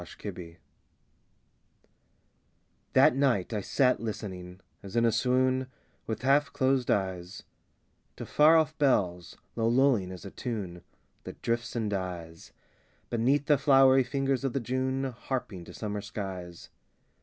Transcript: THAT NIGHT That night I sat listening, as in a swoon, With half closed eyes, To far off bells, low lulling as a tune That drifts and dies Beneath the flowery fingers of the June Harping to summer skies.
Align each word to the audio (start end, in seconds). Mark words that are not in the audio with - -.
THAT 0.01 0.15
NIGHT 0.17 0.57
That 2.93 3.15
night 3.15 3.53
I 3.53 3.61
sat 3.61 3.99
listening, 3.99 4.59
as 4.81 4.95
in 4.95 5.05
a 5.05 5.11
swoon, 5.11 5.67
With 6.07 6.23
half 6.23 6.51
closed 6.51 6.89
eyes, 6.89 7.43
To 8.15 8.25
far 8.25 8.57
off 8.57 8.75
bells, 8.79 9.37
low 9.55 9.67
lulling 9.67 10.11
as 10.11 10.25
a 10.25 10.31
tune 10.31 10.81
That 11.25 11.43
drifts 11.43 11.75
and 11.75 11.87
dies 11.87 12.51
Beneath 13.11 13.45
the 13.45 13.59
flowery 13.59 14.03
fingers 14.03 14.43
of 14.43 14.53
the 14.53 14.59
June 14.59 15.03
Harping 15.03 15.65
to 15.65 15.71
summer 15.75 16.01
skies. 16.01 16.69